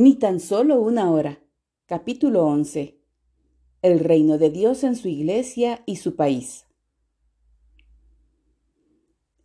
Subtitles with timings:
[0.00, 1.40] Ni tan solo una hora.
[1.86, 3.00] Capítulo 11.
[3.82, 6.66] El reino de Dios en su iglesia y su país.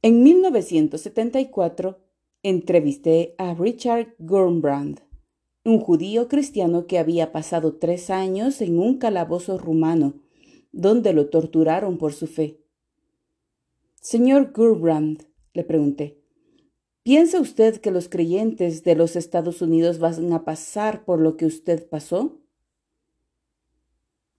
[0.03, 1.97] En 1974
[2.43, 4.99] entrevisté a Richard Gurbrand,
[5.65, 10.21] un judío cristiano que había pasado tres años en un calabozo rumano,
[10.71, 12.59] donde lo torturaron por su fe.
[14.01, 15.23] Señor Gurbrand,
[15.55, 16.22] le pregunté,
[17.03, 21.45] ¿piensa usted que los creyentes de los Estados Unidos van a pasar por lo que
[21.45, 22.41] usted pasó?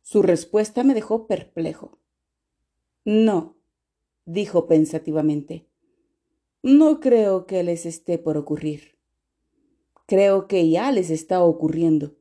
[0.02, 1.98] Su respuesta me dejó perplejo.
[3.04, 3.56] No,
[4.24, 5.68] dijo pensativamente.
[6.62, 8.98] No creo que les esté por ocurrir.
[10.06, 12.16] Creo que ya les está ocurriendo.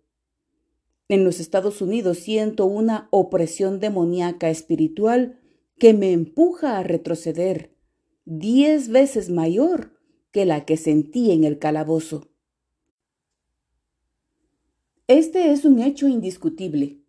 [1.09, 5.39] En los Estados Unidos siento una opresión demoníaca espiritual
[5.77, 7.75] que me empuja a retroceder
[8.25, 9.92] diez veces mayor
[10.33, 12.27] que la que sentí en el calabozo.
[15.07, 16.99] Este es un hecho indiscutible.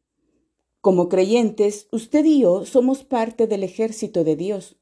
[0.83, 4.77] Como creyentes, usted y yo somos parte del ejército de Dios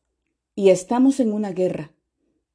[0.56, 1.94] y estamos en una guerra.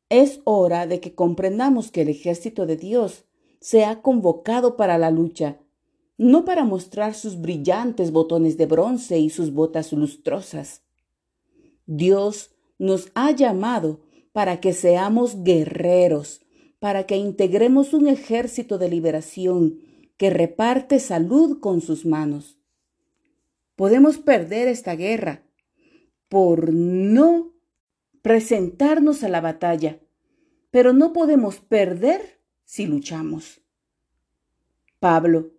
[0.10, 3.24] Es hora de que comprendamos que el ejército de Dios
[3.62, 5.62] se ha convocado para la lucha,
[6.18, 10.82] no para mostrar sus brillantes botones de bronce y sus botas lustrosas.
[11.86, 14.02] Dios nos ha llamado
[14.38, 16.46] para que seamos guerreros,
[16.78, 19.80] para que integremos un ejército de liberación
[20.16, 22.60] que reparte salud con sus manos.
[23.76, 25.42] Podemos perder esta guerra
[26.30, 27.56] por no
[28.22, 30.02] presentarnos a la batalla,
[30.70, 33.62] pero no podemos perder si luchamos.
[35.00, 35.50] Pablo,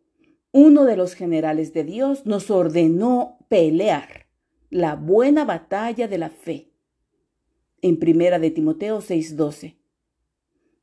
[0.52, 4.28] uno de los generales de Dios, nos ordenó pelear
[4.70, 6.67] la buena batalla de la fe.
[7.80, 9.76] En primera de Timoteo 6:12.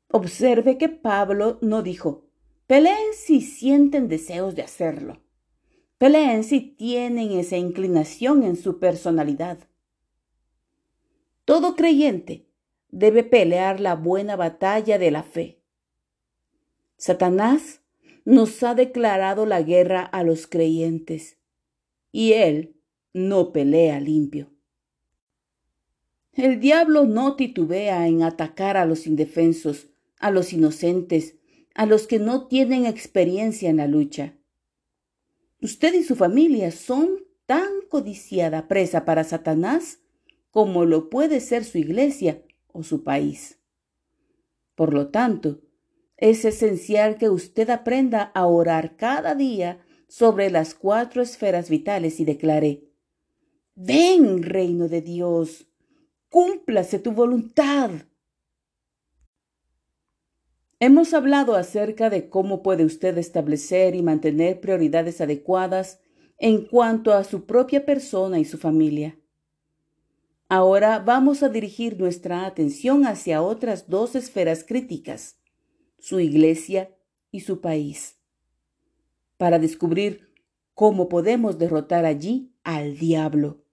[0.09, 2.25] Observe que Pablo no dijo,
[2.67, 5.21] peleen si sienten deseos de hacerlo.
[5.97, 9.59] Peleen si tienen esa inclinación en su personalidad.
[11.43, 12.47] Todo creyente
[12.89, 15.61] debe pelear la buena batalla de la fe.
[16.97, 17.81] Satanás
[18.23, 21.37] nos ha declarado la guerra a los creyentes
[22.11, 22.75] y él
[23.13, 24.54] no pelea limpio.
[26.35, 29.87] El diablo no titubea en atacar a los indefensos,
[30.19, 31.37] a los inocentes,
[31.73, 34.37] a los que no tienen experiencia en la lucha.
[35.61, 39.99] Usted y su familia son tan codiciada presa para Satanás
[40.51, 43.59] como lo puede ser su iglesia o su país.
[44.75, 45.61] Por lo tanto,
[46.17, 49.79] es esencial que usted aprenda a orar cada día
[50.09, 52.89] sobre las cuatro esferas vitales y declare,
[53.75, 55.67] ven, reino de Dios,
[56.35, 57.91] cúmplase tu voluntad
[60.81, 66.01] Hemos hablado acerca de cómo puede usted establecer y mantener prioridades adecuadas
[66.37, 69.17] en cuanto a su propia persona y su familia.
[70.49, 75.37] Ahora vamos a dirigir nuestra atención hacia otras dos esferas críticas,
[75.99, 76.93] su iglesia
[77.31, 78.17] y su país,
[79.37, 80.33] para descubrir
[80.73, 83.63] cómo podemos derrotar allí al diablo.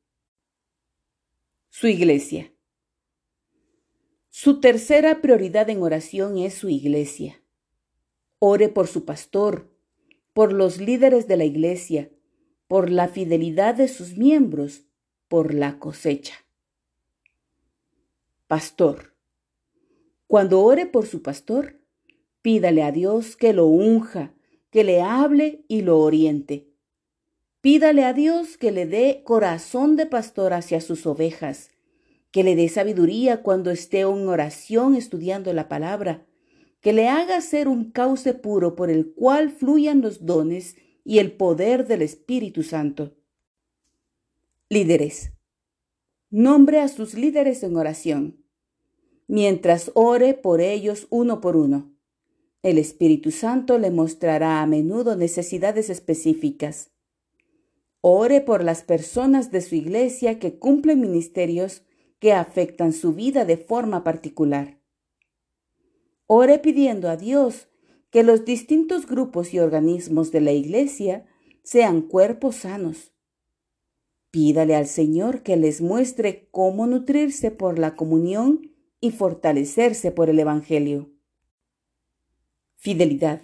[1.70, 2.51] Su iglesia.
[4.34, 7.42] Su tercera prioridad en oración es su iglesia.
[8.38, 9.70] Ore por su pastor,
[10.32, 12.10] por los líderes de la iglesia,
[12.66, 14.86] por la fidelidad de sus miembros,
[15.28, 16.32] por la cosecha.
[18.46, 19.14] Pastor.
[20.26, 21.82] Cuando ore por su pastor,
[22.40, 24.32] pídale a Dios que lo unja,
[24.70, 26.70] que le hable y lo oriente.
[27.60, 31.71] Pídale a Dios que le dé corazón de pastor hacia sus ovejas
[32.32, 36.26] que le dé sabiduría cuando esté en oración estudiando la palabra,
[36.80, 41.32] que le haga ser un cauce puro por el cual fluyan los dones y el
[41.32, 43.14] poder del Espíritu Santo.
[44.68, 45.32] Líderes.
[46.30, 48.42] Nombre a sus líderes en oración,
[49.28, 51.92] mientras ore por ellos uno por uno.
[52.62, 56.90] El Espíritu Santo le mostrará a menudo necesidades específicas.
[58.00, 61.82] Ore por las personas de su iglesia que cumplen ministerios
[62.22, 64.78] que afectan su vida de forma particular.
[66.28, 67.66] Ore pidiendo a Dios
[68.10, 71.26] que los distintos grupos y organismos de la Iglesia
[71.64, 73.10] sean cuerpos sanos.
[74.30, 78.70] Pídale al Señor que les muestre cómo nutrirse por la comunión
[79.00, 81.10] y fortalecerse por el Evangelio.
[82.76, 83.42] Fidelidad.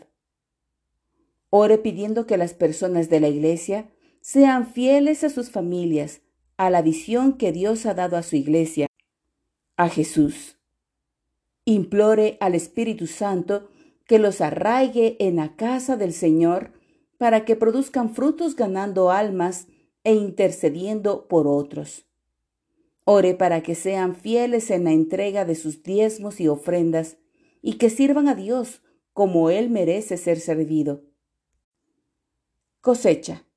[1.51, 3.91] Ore pidiendo que las personas de la Iglesia
[4.21, 6.21] sean fieles a sus familias,
[6.59, 8.89] a la visión que Dios ha dado a su iglesia,
[9.77, 10.59] a Jesús.
[11.65, 13.71] Implore al Espíritu Santo
[14.07, 16.73] que los arraigue en la casa del Señor
[17.17, 19.69] para que produzcan frutos ganando almas
[20.03, 22.07] e intercediendo por otros.
[23.05, 27.19] Ore para que sean fieles en la entrega de sus diezmos y ofrendas
[27.63, 28.83] y que sirvan a Dios
[29.13, 31.03] como Él merece ser servido.
[32.81, 33.48] Cosecha.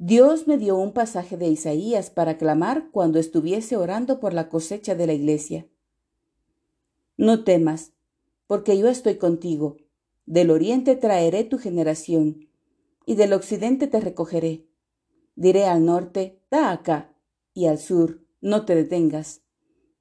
[0.00, 4.94] Dios me dio un pasaje de Isaías para clamar cuando estuviese orando por la cosecha
[4.94, 5.66] de la iglesia.
[7.16, 7.94] No temas,
[8.46, 9.76] porque yo estoy contigo.
[10.24, 12.48] Del oriente traeré tu generación,
[13.06, 14.68] y del occidente te recogeré.
[15.34, 17.12] Diré al norte, da acá,
[17.52, 19.42] y al sur, no te detengas.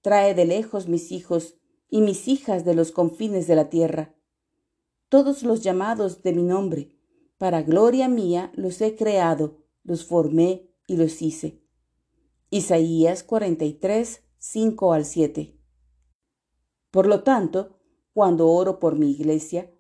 [0.02, 1.56] Trae de lejos mis hijos
[1.90, 4.14] y mis hijas de los confines de la tierra.
[5.10, 6.92] Todos los llamados de mi nombre,
[7.40, 11.64] para gloria mía los he creado, los formé y los hice.
[12.52, 15.58] Isaías 43, 5 al 7.
[16.92, 17.80] Por lo tanto,
[18.14, 19.72] cuando oro por mi iglesia,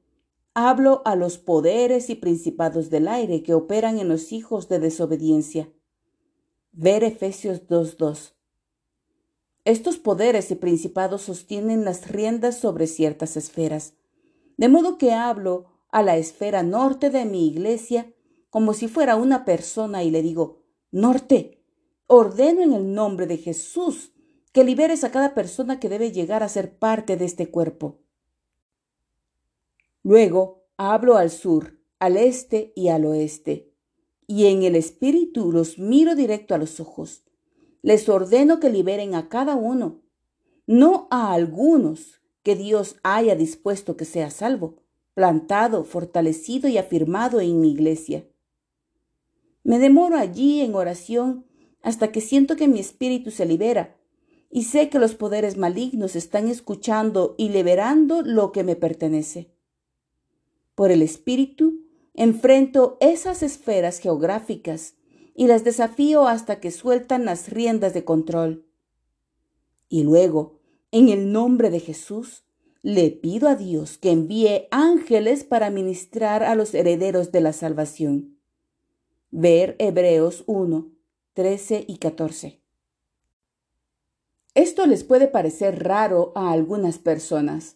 [0.53, 5.71] hablo a los poderes y principados del aire que operan en los hijos de desobediencia.
[6.71, 8.33] Ver Efesios 2.2.
[9.65, 13.95] Estos poderes y principados sostienen las riendas sobre ciertas esferas,
[14.55, 18.13] de modo que hablo a la esfera norte de mi iglesia
[18.49, 21.63] como si fuera una persona y le digo, Norte,
[22.07, 24.13] ordeno en el nombre de Jesús
[24.53, 27.99] que liberes a cada persona que debe llegar a ser parte de este cuerpo.
[30.03, 33.73] Luego hablo al sur, al este y al oeste,
[34.25, 37.23] y en el espíritu los miro directo a los ojos
[37.87, 40.01] les ordeno que liberen a cada uno,
[40.65, 44.83] no a algunos que Dios haya dispuesto que sea salvo,
[45.13, 48.27] plantado, fortalecido y afirmado en mi iglesia.
[49.67, 51.45] Me demoro allí en oración
[51.81, 53.97] hasta que siento que mi espíritu se libera
[54.49, 59.51] y sé que los poderes malignos están escuchando y liberando lo que me pertenece.
[60.73, 61.81] Por el espíritu
[62.13, 64.95] enfrento esas esferas geográficas
[65.35, 68.65] y las desafío hasta que sueltan las riendas de control.
[69.89, 70.61] Y luego,
[70.91, 72.45] en el nombre de Jesús,
[72.83, 78.36] le pido a Dios que envíe ángeles para ministrar a los herederos de la salvación.
[79.31, 80.89] Ver Hebreos 1,
[81.33, 82.61] 13 y 14.
[84.55, 87.75] Esto les puede parecer raro a algunas personas,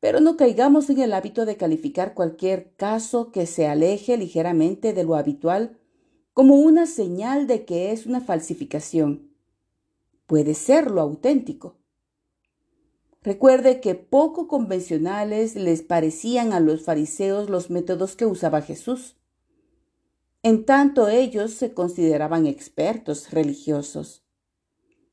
[0.00, 5.04] pero no caigamos en el hábito de calificar cualquier caso que se aleje ligeramente de
[5.04, 5.78] lo habitual
[6.32, 9.34] como una señal de que es una falsificación.
[10.24, 11.76] Puede ser lo auténtico.
[13.22, 19.19] Recuerde que poco convencionales les parecían a los fariseos los métodos que usaba Jesús.
[20.42, 24.24] En tanto ellos se consideraban expertos religiosos.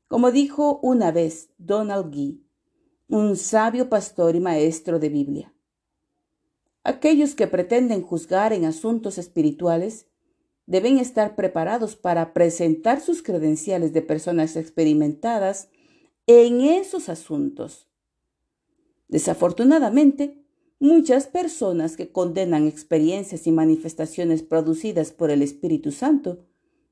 [0.06, 2.40] Como dijo una vez Donald Gee,
[3.08, 5.54] un sabio pastor y maestro de Biblia.
[6.82, 10.06] Aquellos que pretenden juzgar en asuntos espirituales
[10.64, 15.68] deben estar preparados para presentar sus credenciales de personas experimentadas
[16.26, 17.86] en esos asuntos.
[19.08, 20.42] Desafortunadamente,
[20.78, 26.44] muchas personas que condenan experiencias y manifestaciones producidas por el Espíritu Santo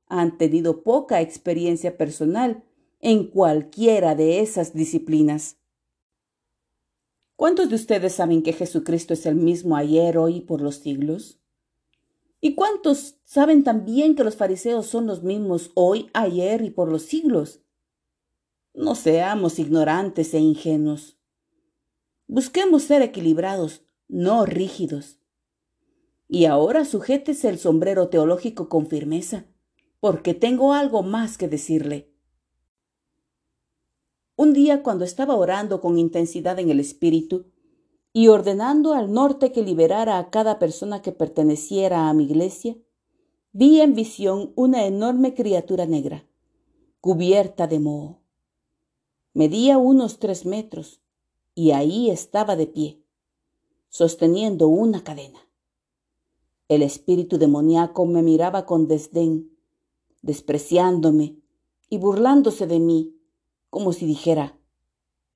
[0.08, 2.64] han tenido poca experiencia personal
[3.00, 5.58] en cualquiera de esas disciplinas.
[7.36, 11.38] ¿Cuántos de ustedes saben que Jesucristo es el mismo ayer, hoy y por los siglos?
[12.40, 17.02] ¿Y cuántos saben también que los fariseos son los mismos hoy, ayer y por los
[17.02, 17.60] siglos?
[18.72, 21.18] No seamos ignorantes e ingenuos.
[22.26, 25.18] Busquemos ser equilibrados, no rígidos.
[26.28, 29.46] Y ahora sujétese el sombrero teológico con firmeza,
[30.00, 32.12] porque tengo algo más que decirle.
[34.36, 37.46] Un día cuando estaba orando con intensidad en el Espíritu,
[38.16, 42.74] y ordenando al norte que liberara a cada persona que perteneciera a mi iglesia,
[43.52, 46.26] vi en visión una enorme criatura negra,
[47.02, 48.22] cubierta de moho.
[49.34, 51.02] Medía unos tres metros
[51.54, 53.02] y ahí estaba de pie,
[53.88, 55.40] sosteniendo una cadena.
[56.68, 59.56] El espíritu demoníaco me miraba con desdén,
[60.22, 61.36] despreciándome
[61.88, 63.16] y burlándose de mí,
[63.70, 64.58] como si dijera,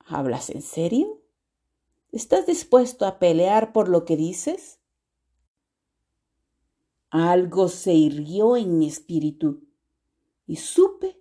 [0.06, 1.22] ¿hablas en serio?
[2.10, 4.80] ¿Estás dispuesto a pelear por lo que dices?
[7.10, 9.62] Algo se irguió en mi espíritu
[10.46, 11.20] y supe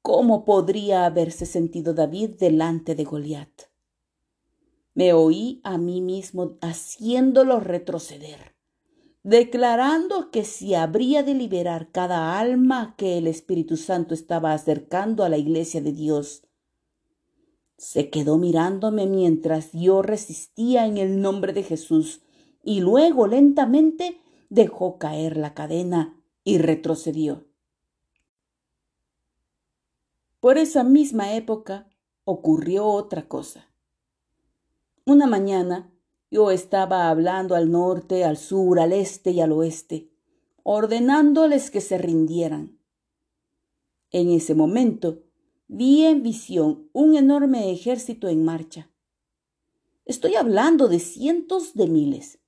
[0.00, 3.71] cómo podría haberse sentido David delante de Goliat.
[4.94, 8.54] Me oí a mí mismo haciéndolo retroceder,
[9.22, 15.28] declarando que si habría de liberar cada alma que el Espíritu Santo estaba acercando a
[15.28, 16.46] la iglesia de Dios,
[17.78, 22.20] Se quedó mirándome mientras yo resistía en el nombre de Jesús
[22.62, 24.20] y luego lentamente
[24.50, 27.44] dejó caer la cadena y retrocedió.
[30.38, 31.88] Por esa misma época
[32.24, 33.71] ocurrió otra cosa.
[35.04, 35.92] Una mañana
[36.30, 40.10] yo estaba hablando al norte, al sur, al este y al oeste,
[40.62, 42.78] ordenándoles que se rindieran.
[44.10, 45.24] En ese momento
[45.68, 48.90] vi en visión un enorme ejército en marcha.
[50.04, 52.38] Estoy hablando de cientos de miles.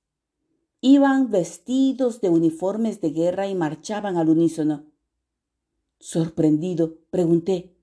[0.81, 4.85] Iban vestidos de uniformes de guerra y marchaban al unísono.
[5.99, 7.75] Sorprendido, pregunté,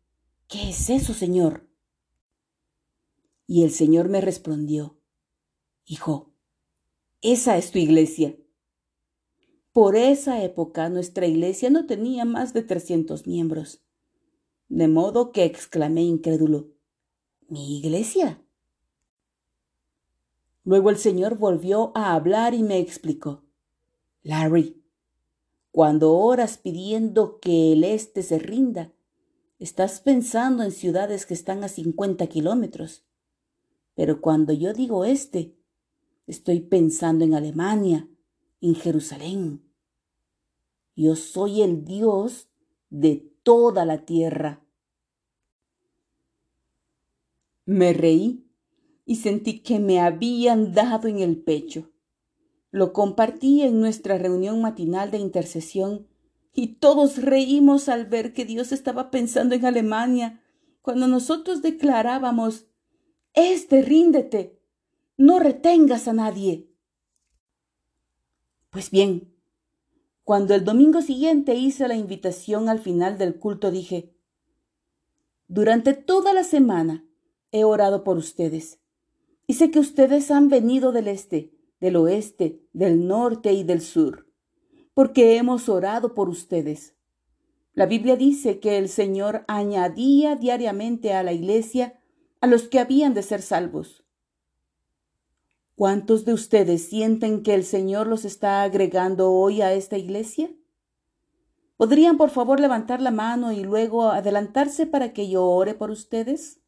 [0.52, 1.66] ¿Qué es eso, Señor?
[3.52, 4.98] Y el Señor me respondió,
[5.84, 6.32] Hijo,
[7.20, 8.34] esa es tu iglesia.
[9.72, 13.84] Por esa época nuestra iglesia no tenía más de trescientos miembros.
[14.70, 16.70] De modo que exclamé incrédulo,
[17.46, 18.42] ¿mi iglesia?
[20.64, 23.44] Luego el Señor volvió a hablar y me explicó,
[24.22, 24.82] Larry,
[25.70, 28.94] cuando oras pidiendo que el este se rinda,
[29.58, 33.04] Estás pensando en ciudades que están a 50 kilómetros.
[33.94, 35.56] Pero cuando yo digo este,
[36.26, 38.08] estoy pensando en Alemania,
[38.60, 39.62] en Jerusalén.
[40.94, 42.48] Yo soy el Dios
[42.90, 44.64] de toda la tierra.
[47.64, 48.46] Me reí
[49.04, 51.90] y sentí que me habían dado en el pecho.
[52.70, 56.08] Lo compartí en nuestra reunión matinal de intercesión
[56.54, 60.42] y todos reímos al ver que Dios estaba pensando en Alemania,
[60.82, 62.66] cuando nosotros declarábamos,
[63.34, 64.58] Este, ríndete,
[65.16, 66.68] no retengas a nadie.
[68.70, 69.34] Pues bien,
[70.24, 74.14] cuando el domingo siguiente hice la invitación al final del culto, dije,
[75.48, 77.04] Durante toda la semana
[77.50, 78.80] he orado por ustedes,
[79.46, 84.32] y sé que ustedes han venido del este, del oeste, del norte y del sur
[84.94, 86.94] porque hemos orado por ustedes.
[87.74, 91.98] La Biblia dice que el Señor añadía diariamente a la iglesia
[92.42, 94.04] a los que habían de ser salvos.
[95.76, 100.50] ¿Cuántos de ustedes sienten que el Señor los está agregando hoy a esta iglesia?
[101.76, 106.60] ¿Podrían por favor levantar la mano y luego adelantarse para que yo ore por ustedes?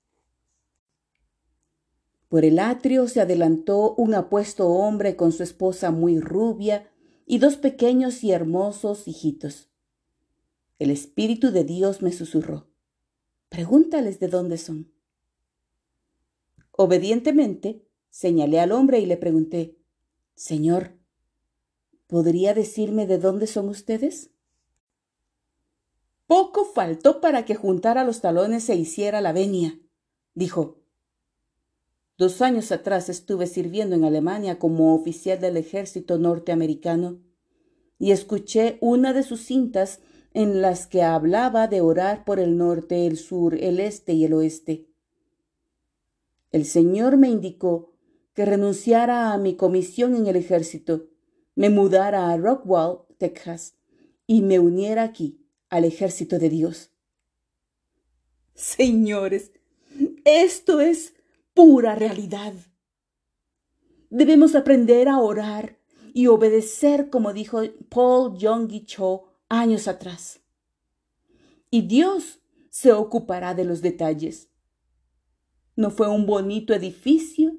[2.28, 6.88] Por el atrio se adelantó un apuesto hombre con su esposa muy rubia,
[7.26, 9.70] y dos pequeños y hermosos hijitos.
[10.78, 12.68] El Espíritu de Dios me susurró,
[13.48, 14.93] pregúntales de dónde son.
[16.76, 19.78] Obedientemente, señalé al hombre y le pregunté,
[20.34, 20.98] Señor,
[22.08, 24.30] ¿podría decirme de dónde son ustedes?
[26.26, 29.78] Poco faltó para que juntara los talones e hiciera la venia,
[30.34, 30.80] dijo.
[32.16, 37.20] Dos años atrás estuve sirviendo en Alemania como oficial del ejército norteamericano
[37.98, 40.00] y escuché una de sus cintas
[40.32, 44.32] en las que hablaba de orar por el norte, el sur, el este y el
[44.32, 44.88] oeste.
[46.54, 47.96] El Señor me indicó
[48.32, 51.08] que renunciara a mi comisión en el ejército,
[51.56, 53.74] me mudara a Rockwall, Texas,
[54.28, 56.92] y me uniera aquí, al ejército de Dios.
[58.54, 59.50] Señores,
[60.24, 61.14] esto es
[61.54, 62.54] pura realidad.
[64.10, 65.80] Debemos aprender a orar
[66.12, 70.38] y obedecer como dijo Paul Yonggi Cho años atrás.
[71.68, 72.38] Y Dios
[72.70, 74.53] se ocupará de los detalles.
[75.76, 77.56] No fue un bonito edificio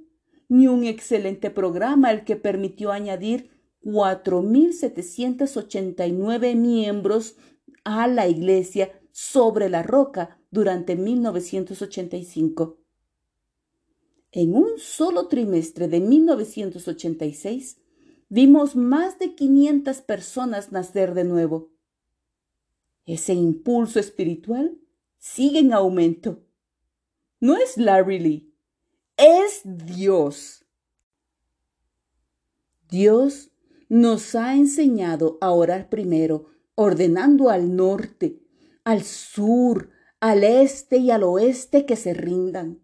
[0.47, 3.49] ni un excelente programa el que permitió añadir
[3.83, 7.35] 4.789 miembros
[7.83, 12.77] a la iglesia sobre la roca durante 1985.
[14.31, 17.77] En un solo trimestre de 1986,
[18.27, 21.71] vimos más de 500 personas nacer de nuevo.
[23.05, 24.79] Ese impulso espiritual
[25.17, 26.44] sigue en aumento.
[27.39, 28.53] No es Larry Lee,
[29.17, 30.65] es Dios.
[32.89, 33.51] Dios
[33.89, 38.41] nos ha enseñado a orar primero, ordenando al norte,
[38.83, 39.89] al sur,
[40.19, 42.81] al este y al oeste que se rindan.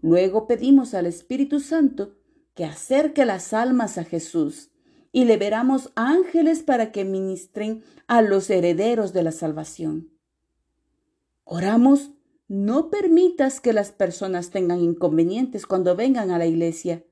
[0.00, 2.16] Luego pedimos al Espíritu Santo
[2.54, 4.70] que acerque las almas a Jesús
[5.12, 10.12] y le veramos ángeles para que ministren a los herederos de la salvación.
[11.44, 12.12] Oramos,
[12.48, 17.04] no permitas que las personas tengan inconvenientes cuando vengan a la iglesia.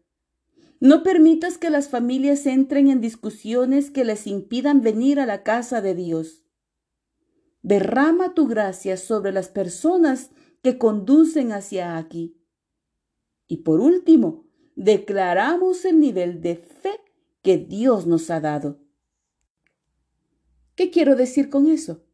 [0.80, 5.82] No permitas que las familias entren en discusiones que les impidan venir a la casa
[5.82, 6.46] de Dios.
[7.60, 10.30] Derrama tu gracia sobre las personas
[10.62, 12.40] que conducen hacia aquí.
[13.46, 16.98] Y por último, declaramos el nivel de fe
[17.42, 18.80] que Dios nos ha dado.
[20.74, 22.05] ¿Qué quiero decir con eso?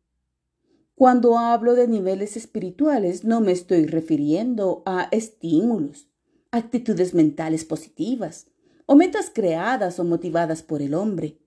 [0.95, 6.09] Cuando hablo de niveles espirituales no me estoy refiriendo a estímulos,
[6.51, 8.47] actitudes mentales positivas
[8.87, 11.39] o metas creadas o motivadas por el hombre.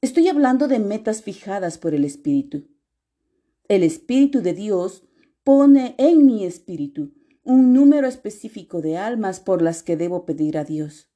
[0.00, 2.68] Estoy hablando de metas fijadas por el Espíritu.
[3.68, 5.04] El Espíritu de Dios
[5.44, 10.64] pone en mi espíritu un número específico de almas por las que debo pedir a
[10.64, 11.08] Dios.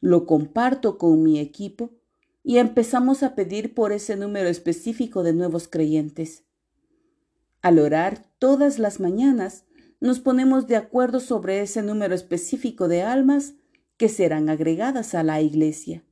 [0.00, 1.90] Lo comparto con mi equipo
[2.42, 6.45] y empezamos a pedir por ese número específico de nuevos creyentes.
[7.66, 9.64] Al orar todas las mañanas,
[9.98, 13.54] nos ponemos de acuerdo sobre ese número específico de almas
[13.96, 16.04] que serán agregadas a la iglesia.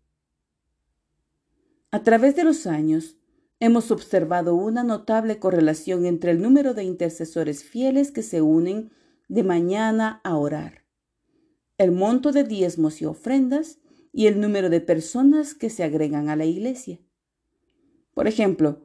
[1.93, 3.19] A través de los años,
[3.61, 8.91] hemos observado una notable correlación entre el número de intercesores fieles que se unen
[9.29, 10.83] de mañana a orar,
[11.79, 13.79] el monto de diezmos y ofrendas
[14.13, 16.99] y el número de personas que se agregan a la iglesia.
[18.13, 18.84] Por ejemplo,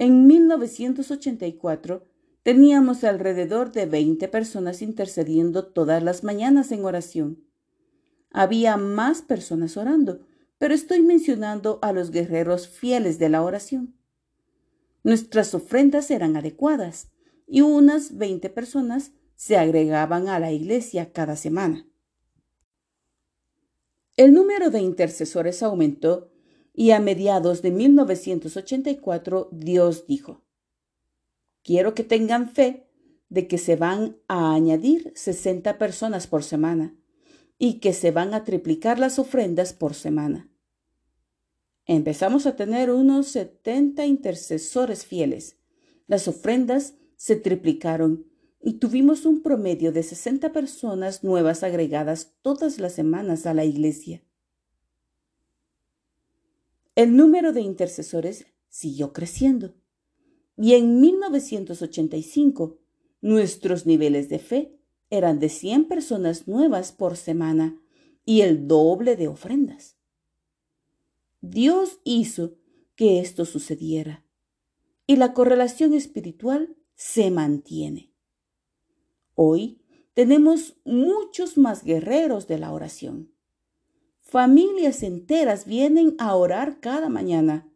[0.00, 2.04] en 1984
[2.42, 7.44] teníamos alrededor de 20 personas intercediendo todas las mañanas en oración.
[8.30, 10.26] Había más personas orando,
[10.56, 13.94] pero estoy mencionando a los guerreros fieles de la oración.
[15.04, 17.10] Nuestras ofrendas eran adecuadas
[17.46, 21.86] y unas 20 personas se agregaban a la iglesia cada semana.
[24.16, 26.32] El número de intercesores aumentó
[26.74, 30.42] y a mediados de 1984 Dios dijo,
[31.62, 32.86] quiero que tengan fe
[33.28, 36.96] de que se van a añadir 60 personas por semana
[37.58, 40.50] y que se van a triplicar las ofrendas por semana.
[41.86, 45.58] Empezamos a tener unos 70 intercesores fieles.
[46.06, 48.26] Las ofrendas se triplicaron
[48.62, 54.22] y tuvimos un promedio de 60 personas nuevas agregadas todas las semanas a la iglesia.
[56.94, 59.74] El número de intercesores siguió creciendo
[60.56, 62.78] y en 1985
[63.20, 67.80] nuestros niveles de fe eran de 100 personas nuevas por semana
[68.24, 69.96] y el doble de ofrendas.
[71.40, 72.56] Dios hizo
[72.96, 74.24] que esto sucediera
[75.06, 78.12] y la correlación espiritual se mantiene.
[79.34, 79.80] Hoy
[80.14, 83.29] tenemos muchos más guerreros de la oración.
[84.30, 87.68] Familias enteras vienen a orar cada mañana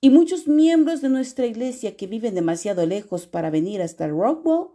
[0.00, 4.68] y muchos miembros de nuestra iglesia que viven demasiado lejos para venir hasta el Rockwell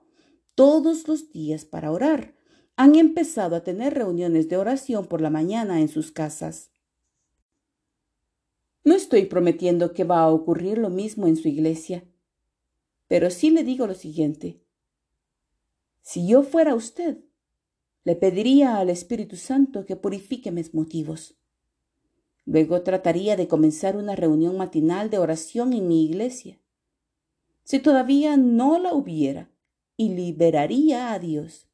[0.53, 2.35] todos los días para orar
[2.75, 6.69] han empezado a tener reuniones de oración por la mañana en sus casas.
[8.83, 12.03] No estoy prometiendo que va a ocurrir lo mismo en su iglesia,
[13.07, 14.61] pero sí le digo lo siguiente.
[16.03, 17.17] Si yo fuera usted,
[18.05, 21.35] le pediría al Espíritu Santo que purifique mis motivos.
[22.45, 26.59] Luego trataría de comenzar una reunión matinal de oración en mi iglesia.
[27.63, 29.49] Si todavía no la hubiera,
[29.97, 31.67] y liberaría a Dios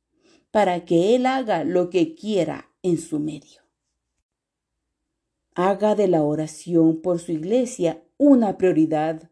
[0.52, 3.62] para que Él haga lo que quiera en su medio.
[5.56, 9.30] Haga de la oración por su iglesia una prioridad.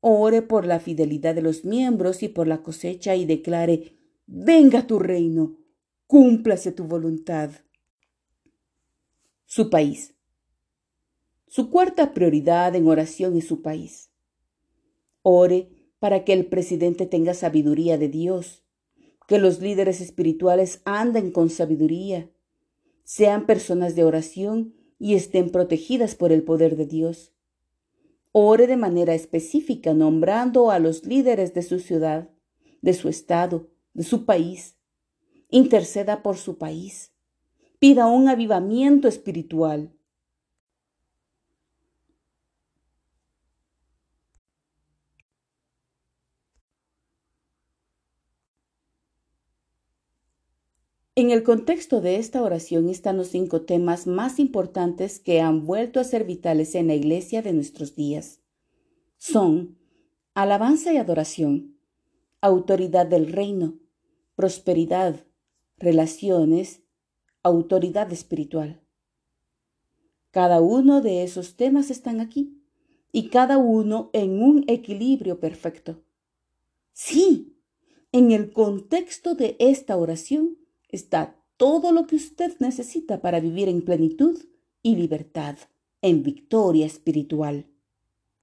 [0.00, 4.98] Ore por la fidelidad de los miembros y por la cosecha y declare, venga tu
[4.98, 5.56] reino,
[6.08, 7.50] cúmplase tu voluntad.
[9.44, 10.14] Su país.
[11.46, 14.10] Su cuarta prioridad en oración es su país.
[15.20, 15.68] Ore
[15.98, 18.64] para que el presidente tenga sabiduría de Dios,
[19.26, 22.30] que los líderes espirituales anden con sabiduría,
[23.04, 27.34] sean personas de oración y estén protegidas por el poder de Dios.
[28.32, 32.30] Ore de manera específica nombrando a los líderes de su ciudad,
[32.80, 34.77] de su estado, de su país.
[35.50, 37.12] Interceda por su país.
[37.78, 39.94] Pida un avivamiento espiritual.
[51.14, 55.98] En el contexto de esta oración están los cinco temas más importantes que han vuelto
[55.98, 58.40] a ser vitales en la iglesia de nuestros días.
[59.16, 59.78] Son
[60.34, 61.76] alabanza y adoración,
[62.40, 63.78] autoridad del reino,
[64.36, 65.24] prosperidad,
[65.78, 66.82] relaciones,
[67.42, 68.82] autoridad espiritual.
[70.30, 72.62] Cada uno de esos temas están aquí
[73.12, 76.02] y cada uno en un equilibrio perfecto.
[76.92, 77.56] Sí,
[78.12, 83.82] en el contexto de esta oración está todo lo que usted necesita para vivir en
[83.82, 84.38] plenitud
[84.82, 85.56] y libertad,
[86.02, 87.66] en victoria espiritual.